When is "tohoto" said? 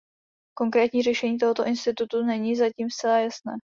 1.37-1.65